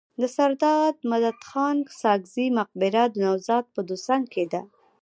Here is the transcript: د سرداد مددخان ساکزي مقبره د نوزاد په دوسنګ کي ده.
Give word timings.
د 0.21 0.23
سرداد 0.35 0.95
مددخان 1.11 1.77
ساکزي 2.01 2.47
مقبره 2.59 3.01
د 3.09 3.15
نوزاد 3.25 3.65
په 3.75 3.81
دوسنګ 3.89 4.23
کي 4.33 4.45
ده. 4.53 4.61